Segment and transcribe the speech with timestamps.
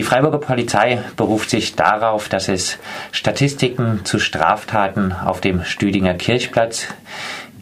[0.00, 2.78] Die Freiburger Polizei beruft sich darauf, dass es
[3.12, 6.86] Statistiken zu Straftaten auf dem Stüdinger Kirchplatz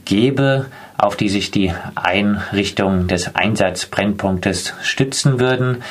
[0.04, 0.66] gebe,
[0.96, 5.82] auf die sich die Einrichtungen des Einsatzbrennpunktes stützen würden.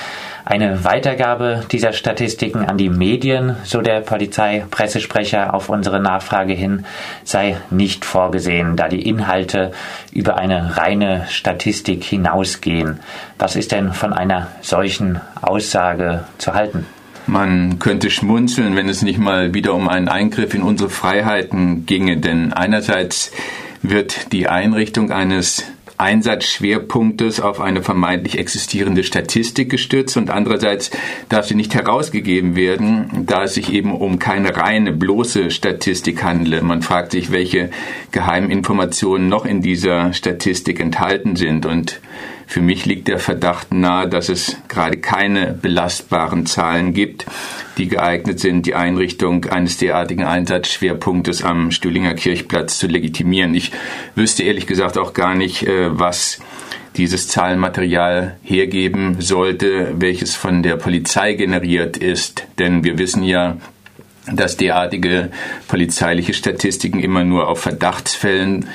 [0.49, 6.85] Eine Weitergabe dieser Statistiken an die Medien, so der Polizeipressesprecher auf unsere Nachfrage hin,
[7.25, 9.73] sei nicht vorgesehen, da die Inhalte
[10.13, 13.01] über eine reine Statistik hinausgehen.
[13.37, 16.85] Was ist denn von einer solchen Aussage zu halten?
[17.25, 22.19] Man könnte schmunzeln, wenn es nicht mal wieder um einen Eingriff in unsere Freiheiten ginge,
[22.19, 23.33] denn einerseits
[23.81, 25.65] wird die Einrichtung eines
[25.97, 30.91] Einsatzschwerpunktes auf eine vermeintlich existierende Statistik gestützt und andererseits
[31.27, 36.61] darf sie nicht herausgegeben werden, da es sich eben um keine reine, bloße Statistik handle.
[36.61, 37.71] Man fragt sich, welche
[38.11, 41.99] geheimen Informationen noch in dieser Statistik enthalten sind und
[42.47, 47.25] für mich liegt der Verdacht nahe, dass es gerade keine belastbaren Zahlen gibt,
[47.77, 53.53] die geeignet sind, die Einrichtung eines derartigen Einsatzschwerpunktes am Stühlinger Kirchplatz zu legitimieren.
[53.53, 53.73] Ich
[54.15, 56.39] wüsste ehrlich gesagt auch gar nicht, äh, was
[56.95, 62.47] dieses Zahlenmaterial hergeben sollte, welches von der Polizei generiert ist.
[62.59, 63.57] Denn wir wissen ja,
[64.31, 65.31] dass derartige
[65.67, 68.67] polizeiliche Statistiken immer nur auf Verdachtsfällen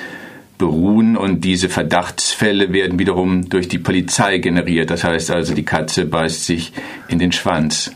[0.58, 4.90] beruhen und diese Verdachtsfälle werden wiederum durch die Polizei generiert.
[4.90, 6.72] Das heißt also, die Katze beißt sich
[7.08, 7.90] in den Schwanz.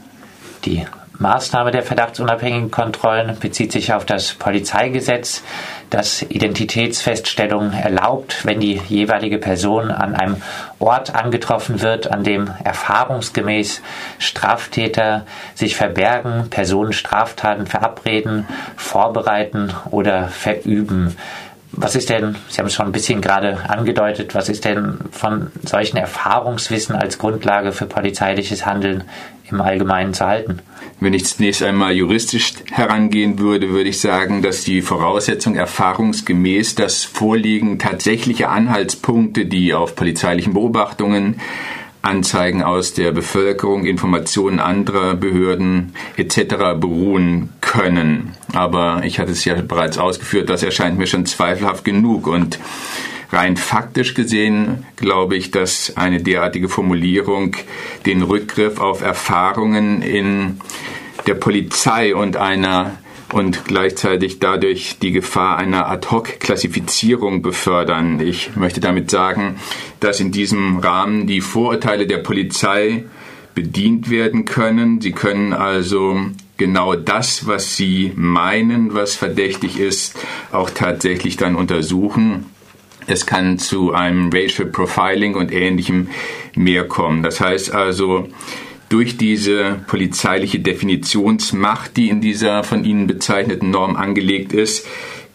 [0.64, 0.84] Die
[1.18, 5.42] Maßnahme der verdachtsunabhängigen Kontrollen bezieht sich auf das Polizeigesetz,
[5.88, 10.36] das Identitätsfeststellungen erlaubt, wenn die jeweilige Person an einem
[10.78, 13.82] Ort angetroffen wird, an dem erfahrungsgemäß
[14.18, 18.46] Straftäter sich verbergen, Personen Straftaten verabreden,
[18.76, 21.16] vorbereiten oder verüben.
[21.76, 25.48] Was ist denn, Sie haben es schon ein bisschen gerade angedeutet, was ist denn von
[25.62, 29.04] solchen Erfahrungswissen als Grundlage für polizeiliches Handeln
[29.50, 30.60] im Allgemeinen zu halten?
[31.00, 37.04] Wenn ich zunächst einmal juristisch herangehen würde, würde ich sagen, dass die Voraussetzung erfahrungsgemäß das
[37.04, 41.38] Vorliegen tatsächlicher Anhaltspunkte, die auf polizeilichen Beobachtungen
[42.06, 46.78] Anzeigen aus der Bevölkerung, Informationen anderer Behörden etc.
[46.78, 48.32] beruhen können.
[48.52, 52.58] Aber ich hatte es ja bereits ausgeführt, das erscheint mir schon zweifelhaft genug und
[53.32, 57.56] rein faktisch gesehen glaube ich, dass eine derartige Formulierung
[58.06, 60.60] den Rückgriff auf Erfahrungen in
[61.26, 62.98] der Polizei und einer
[63.32, 68.20] und gleichzeitig dadurch die Gefahr einer Ad-hoc-Klassifizierung befördern.
[68.20, 69.56] Ich möchte damit sagen,
[69.98, 73.04] dass in diesem Rahmen die Vorurteile der Polizei
[73.56, 75.00] bedient werden können.
[75.00, 76.20] Sie können also
[76.56, 80.16] genau das, was sie meinen, was verdächtig ist,
[80.52, 82.46] auch tatsächlich dann untersuchen.
[83.06, 86.08] Es kann zu einem Racial Profiling und ähnlichem
[86.54, 87.22] mehr kommen.
[87.22, 88.28] Das heißt also,
[88.88, 94.86] durch diese polizeiliche Definitionsmacht, die in dieser von Ihnen bezeichneten Norm angelegt ist,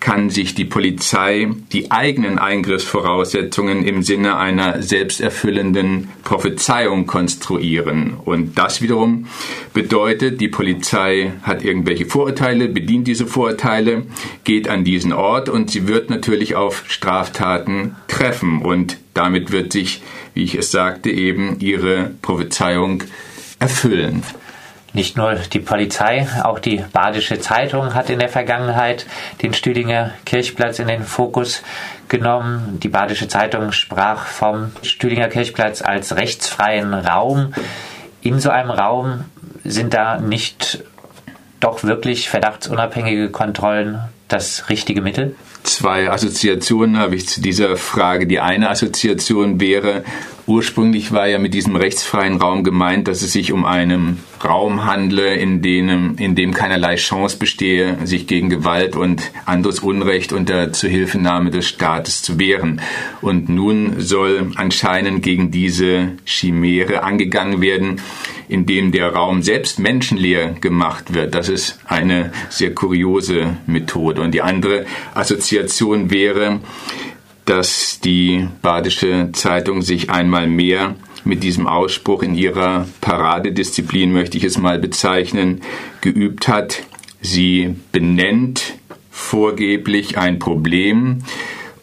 [0.02, 8.16] kann sich die Polizei die eigenen Eingriffsvoraussetzungen im Sinne einer selbsterfüllenden Prophezeiung konstruieren.
[8.26, 9.28] Und das wiederum
[9.76, 14.08] bedeutet, die Polizei hat irgendwelche Vorurteile, bedient diese Vorurteile,
[14.44, 18.64] geht an diesen Ort und sie wird natürlich auf Straftaten treffen.
[18.64, 20.02] Und damit wird sich,
[20.34, 23.04] wie ich es sagte, eben ihre Prophezeiung
[23.62, 24.24] erfüllen.
[24.94, 29.06] Nicht nur die Polizei, auch die Badische Zeitung hat in der Vergangenheit
[29.42, 31.64] den Stüdinger Kirchplatz in den Fokus
[32.10, 32.78] genommen.
[32.84, 37.54] Die Badische Zeitung sprach vom Stüdinger Kirchplatz als rechtsfreien Raum.
[38.22, 39.24] In so einem Raum
[39.64, 40.84] sind da nicht
[41.62, 45.36] doch wirklich verdachtsunabhängige Kontrollen das richtige Mittel?
[45.64, 48.26] Zwei Assoziationen habe ich zu dieser Frage.
[48.26, 50.04] Die eine Assoziation wäre,
[50.48, 55.36] ursprünglich war ja mit diesem rechtsfreien Raum gemeint, dass es sich um einen Raum handle,
[55.36, 61.52] in dem, in dem keinerlei Chance bestehe, sich gegen Gewalt und anderes Unrecht unter Zuhilfenahme
[61.52, 62.82] des Staates zu wehren.
[63.22, 68.02] Und nun soll anscheinend gegen diese Chimäre angegangen werden,
[68.52, 71.34] indem der Raum selbst menschenleer gemacht wird.
[71.34, 74.22] Das ist eine sehr kuriose Methode.
[74.22, 76.60] Und die andere Assoziation wäre,
[77.46, 84.44] dass die Badische Zeitung sich einmal mehr mit diesem Ausspruch in ihrer Paradedisziplin, möchte ich
[84.44, 85.62] es mal bezeichnen,
[86.02, 86.84] geübt hat.
[87.22, 88.74] Sie benennt
[89.12, 91.20] vorgeblich ein Problem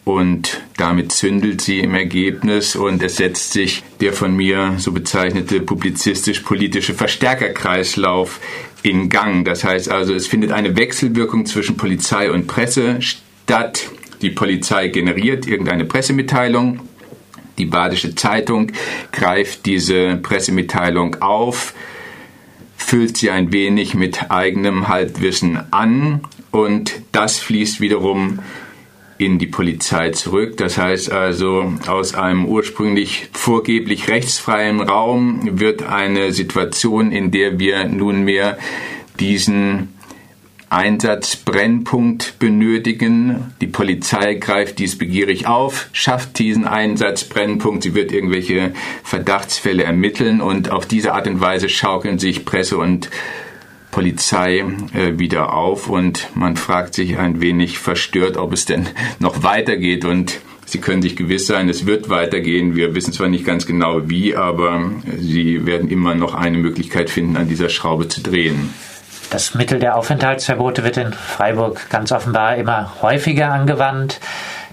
[0.05, 5.59] und damit zündelt sie im Ergebnis und es setzt sich der von mir so bezeichnete
[5.59, 8.39] publizistisch-politische Verstärkerkreislauf
[8.81, 9.45] in Gang.
[9.45, 13.89] Das heißt also, es findet eine Wechselwirkung zwischen Polizei und Presse statt.
[14.21, 16.81] Die Polizei generiert irgendeine Pressemitteilung
[17.59, 18.71] die Badische Zeitung
[19.11, 21.73] greift diese Pressemitteilung auf,
[22.77, 26.21] füllt sie ein wenig mit eigenem Halbwissen an
[26.51, 28.39] und das fließt wiederum
[29.19, 30.57] in die Polizei zurück.
[30.57, 37.85] Das heißt also, aus einem ursprünglich vorgeblich rechtsfreien Raum wird eine Situation, in der wir
[37.85, 38.57] nunmehr
[39.19, 39.89] diesen
[40.69, 43.53] Einsatzbrennpunkt benötigen.
[43.59, 48.71] Die Polizei greift dies begierig auf, schafft diesen Einsatzbrennpunkt, sie wird irgendwelche
[49.03, 53.09] Verdachtsfälle ermitteln und auf diese Art und Weise schaukeln sich Presse und
[53.99, 54.63] Polizei
[54.93, 58.87] äh, wieder auf und man fragt sich ein wenig verstört, ob es denn
[59.19, 62.75] noch weitergeht und Sie können sich gewiss sein, es wird weitergehen.
[62.75, 67.35] Wir wissen zwar nicht ganz genau wie, aber Sie werden immer noch eine Möglichkeit finden,
[67.35, 68.73] an dieser Schraube zu drehen.
[69.31, 74.21] Das Mittel der Aufenthaltsverbote wird in Freiburg ganz offenbar immer häufiger angewandt.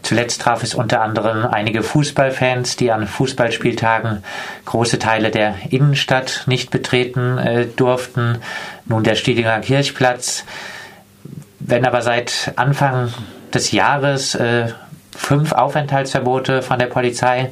[0.06, 4.22] Zuletzt traf es unter anderem einige Fußballfans, die an Fußballspieltagen
[4.64, 8.38] große Teile der Innenstadt nicht betreten äh, durften.
[8.84, 10.44] Nun der Stiedinger Kirchplatz.
[11.58, 13.12] Wenn aber seit Anfang
[13.52, 14.68] des Jahres äh,
[15.16, 17.50] fünf Aufenthaltsverbote von der Polizei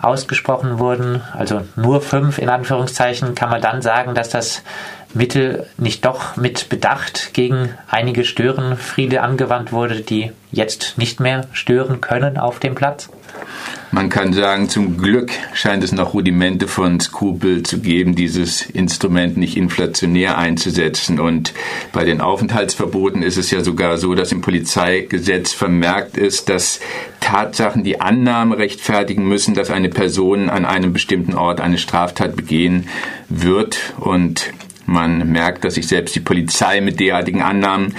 [0.00, 4.62] ausgesprochen wurden, also nur fünf in Anführungszeichen, kann man dann sagen, dass das
[5.16, 12.00] Mittel nicht doch mit Bedacht gegen einige Störenfriede angewandt wurde, die jetzt nicht mehr stören
[12.00, 13.08] können auf dem Platz?
[13.92, 19.36] Man kann sagen, zum Glück scheint es noch Rudimente von Skrupel zu geben, dieses Instrument
[19.36, 21.20] nicht inflationär einzusetzen.
[21.20, 21.54] Und
[21.92, 26.80] bei den Aufenthaltsverboten ist es ja sogar so, dass im Polizeigesetz vermerkt ist, dass
[27.20, 32.88] Tatsachen die Annahme rechtfertigen müssen, dass eine Person an einem bestimmten Ort eine Straftat begehen
[33.28, 33.94] wird.
[33.98, 34.52] Und
[34.86, 37.94] man merkt, dass sich selbst die Polizei mit derartigen Annahmen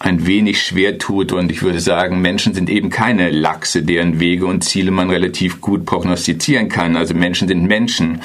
[0.00, 1.32] ein wenig schwer tut.
[1.32, 5.60] Und ich würde sagen, Menschen sind eben keine Lachse, deren Wege und Ziele man relativ
[5.60, 6.96] gut prognostizieren kann.
[6.96, 8.20] Also Menschen sind Menschen.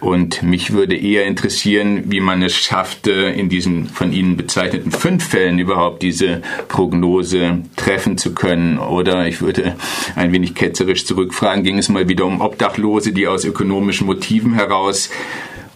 [0.00, 5.28] Und mich würde eher interessieren, wie man es schaffte, in diesen von Ihnen bezeichneten fünf
[5.28, 8.78] Fällen überhaupt diese Prognose treffen zu können.
[8.78, 9.76] Oder ich würde
[10.16, 15.10] ein wenig ketzerisch zurückfragen, ging es mal wieder um Obdachlose, die aus ökonomischen Motiven heraus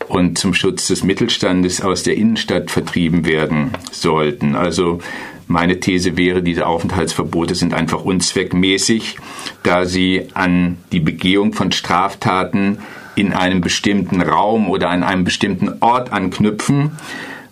[0.08, 4.54] und zum Schutz des Mittelstandes aus der Innenstadt vertrieben werden sollten.
[4.54, 5.00] Also
[5.46, 9.18] meine These wäre, diese Aufenthaltsverbote sind einfach unzweckmäßig,
[9.62, 12.78] da sie an die Begehung von Straftaten
[13.14, 16.92] in einem bestimmten Raum oder an einem bestimmten Ort anknüpfen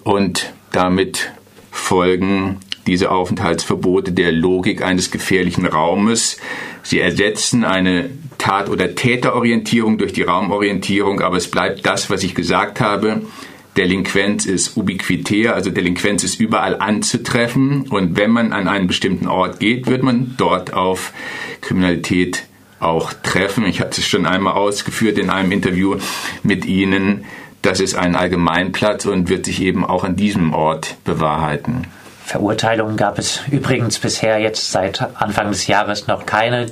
[0.03, 1.33] und damit
[1.71, 6.39] folgen diese Aufenthaltsverbote der Logik eines gefährlichen Raumes.
[6.83, 12.35] Sie ersetzen eine Tat- oder Täterorientierung durch die Raumorientierung, aber es bleibt das, was ich
[12.35, 13.23] gesagt habe.
[13.77, 19.61] Delinquenz ist ubiquitär, also Delinquenz ist überall anzutreffen und wenn man an einen bestimmten Ort
[19.61, 21.13] geht, wird man dort auf
[21.63, 22.45] Kriminalität
[22.81, 23.65] auch treffen.
[23.65, 25.97] Ich hatte es schon einmal ausgeführt in einem Interview
[26.43, 27.25] mit Ihnen.
[27.63, 31.87] Das ist ein Allgemeinplatz und wird sich eben auch an diesem Ort bewahrheiten.
[32.33, 36.65] Verurteilungen gab es übrigens bisher jetzt seit Anfang des Jahres noch keine,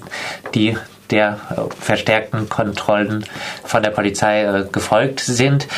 [0.54, 0.78] die
[1.10, 1.38] der
[1.78, 3.26] verstärkten Kontrollen
[3.62, 5.68] von der Polizei äh, gefolgt sind.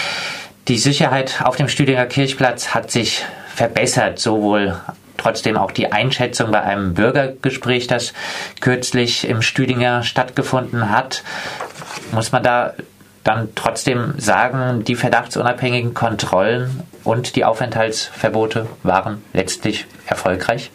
[0.68, 4.76] Die Sicherheit auf dem Stüdinger Kirchplatz hat sich verbessert, sowohl
[5.16, 8.12] trotzdem auch die Einschätzung bei einem Bürgergespräch, das
[8.60, 11.24] kürzlich im Stüdinger stattgefunden hat.
[12.12, 12.74] Muss man da
[13.24, 20.70] dann trotzdem sagen, die verdachtsunabhängigen Kontrollen und die Aufenthaltsverbote waren letztlich erfolgreich?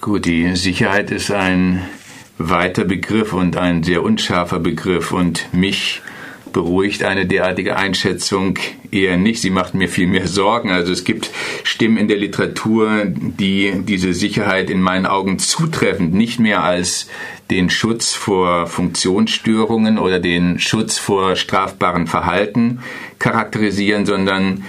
[0.00, 1.82] Gut, die Sicherheit ist ein
[2.36, 6.02] weiter Begriff und ein sehr unscharfer Begriff und mich
[6.54, 8.58] beruhigt eine derartige Einschätzung
[8.90, 9.42] eher nicht.
[9.42, 10.70] Sie macht mir viel mehr Sorgen.
[10.70, 11.30] Also es gibt
[11.64, 17.08] Stimmen in der Literatur, die diese Sicherheit in meinen Augen zutreffend nicht mehr als
[17.50, 22.80] den Schutz vor Funktionsstörungen oder den Schutz vor strafbaren Verhalten
[23.18, 24.64] charakterisieren, sondern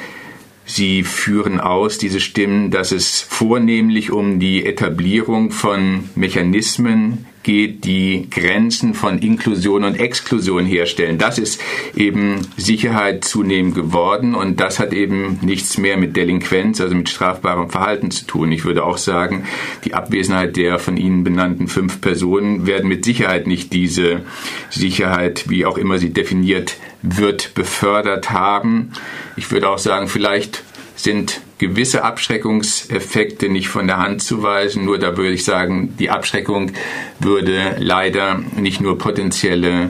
[0.68, 8.28] Sie führen aus, diese Stimmen, dass es vornehmlich um die Etablierung von Mechanismen geht, die
[8.30, 11.20] Grenzen von Inklusion und Exklusion herstellen.
[11.20, 11.62] Das ist
[11.96, 17.70] eben Sicherheit zunehmend geworden und das hat eben nichts mehr mit Delinquenz, also mit strafbarem
[17.70, 18.52] Verhalten zu tun.
[18.52, 19.46] Ich würde auch sagen,
[19.86, 24.24] die Abwesenheit der von Ihnen benannten fünf Personen werden mit Sicherheit nicht diese
[24.72, 28.92] Sicherheit, wie auch immer sie definiert wird, befördert haben.
[29.38, 30.64] Ich würde auch sagen, vielleicht
[30.96, 34.85] sind gewisse Abschreckungseffekte nicht von der Hand zu weisen.
[34.85, 36.71] Nur da würde ich sagen, die Abschreckung
[37.19, 39.89] würde leider nicht nur potenzielle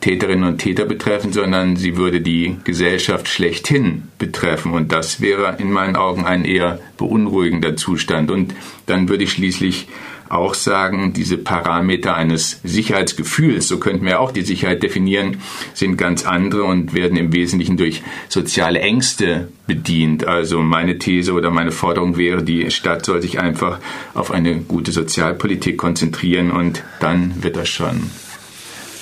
[0.00, 4.72] Täterinnen und Täter betreffen, sondern sie würde die Gesellschaft schlechthin betreffen.
[4.72, 8.30] Und das wäre in meinen Augen ein eher beunruhigender Zustand.
[8.30, 8.54] Und
[8.86, 9.88] dann würde ich schließlich
[10.28, 15.40] auch sagen, diese Parameter eines Sicherheitsgefühls, so könnten wir auch die Sicherheit definieren,
[15.74, 20.26] sind ganz andere und werden im Wesentlichen durch soziale Ängste bedient.
[20.26, 23.78] Also meine These oder meine Forderung wäre, die Stadt soll sich einfach
[24.14, 28.10] auf eine gute Sozialpolitik konzentrieren und dann wird das schon.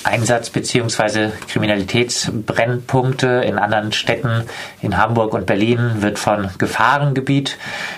[0.04, 1.30] Einsatz- bzw.
[1.48, 4.44] Kriminalitätsbrennpunkte in anderen Städten,
[4.82, 7.56] in Hamburg und Berlin, wird von Gefahrengebiet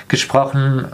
[0.09, 0.87] gesprochen.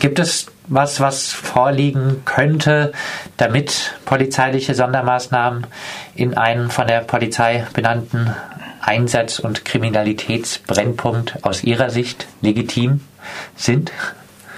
[0.00, 2.92] Gibt es was, was vorliegen könnte,
[3.36, 5.66] damit polizeiliche Sondermaßnahmen
[6.14, 8.34] in einen von der Polizei benannten
[8.80, 13.00] Einsatz- und Kriminalitätsbrennpunkt aus Ihrer Sicht legitim
[13.56, 13.92] sind?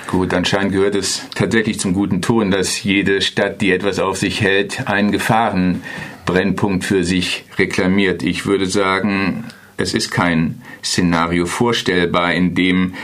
[0.07, 4.41] Gut, anscheinend gehört es tatsächlich zum guten Ton, dass jede Stadt, die etwas auf sich
[4.41, 8.23] hält, einen Gefahrenbrennpunkt für sich reklamiert.
[8.23, 9.45] Ich würde sagen,
[9.77, 12.95] es ist kein Szenario vorstellbar, in dem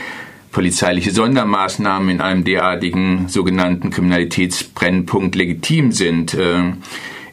[0.55, 6.33] polizeiliche Sondermaßnahmen in einem derartigen sogenannten Kriminalitätsbrennpunkt legitim sind.
[6.33, 6.71] Äh,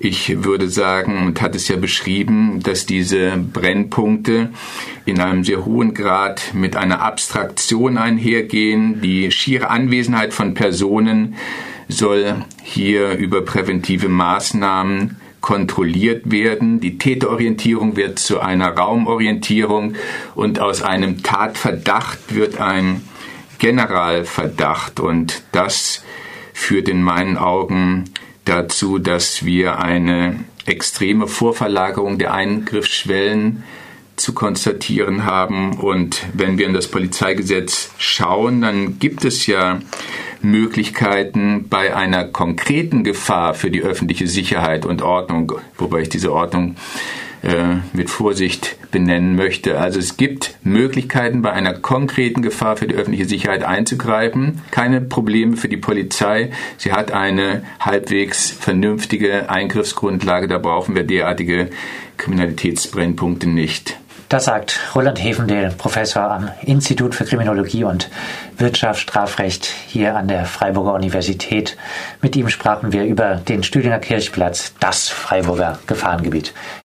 [0.01, 4.51] ich würde sagen und hat es ja beschrieben, dass diese Brennpunkte
[5.05, 9.01] in einem sehr hohen Grad mit einer Abstraktion einhergehen.
[9.03, 11.37] Die schiere Anwesenheit von Personen
[11.87, 16.81] soll hier über präventive Maßnahmen kontrolliert werden.
[16.81, 19.95] Die Täterorientierung wird zu einer Raumorientierung
[20.35, 23.03] und aus einem Tatverdacht wird ein
[23.63, 26.03] Generalverdacht und das
[26.53, 28.07] führt in meinen Augen
[28.45, 33.63] dazu, dass wir eine extreme Vorverlagerung der Eingriffsschwellen
[34.17, 35.79] zu konstatieren haben.
[35.79, 39.79] Und wenn wir in das Polizeigesetz schauen, dann gibt es ja
[40.43, 46.75] Möglichkeiten bei einer konkreten Gefahr für die öffentliche Sicherheit und Ordnung, wobei ich diese Ordnung
[47.43, 49.81] äh, mit Vorsicht benennen möchte.
[49.81, 54.61] Also es gibt Möglichkeiten, bei einer konkreten Gefahr für die öffentliche Sicherheit einzugreifen.
[54.71, 56.51] Keine Probleme für die Polizei.
[56.77, 60.47] Sie hat eine halbwegs vernünftige Eingriffsgrundlage.
[60.47, 61.71] Da brauchen wir derartige
[62.17, 63.97] Kriminalitätsbrennpunkte nicht.
[64.33, 68.09] Das sagt Roland Hefendel, Professor am Institut für Kriminologie und
[68.57, 71.77] Wirtschaftsstrafrecht hier an der Freiburger Universität.
[72.23, 76.55] Mit ihm sprachen wir über den Stühlinger Kirchplatz, das Freiburger Gefahrengebiet.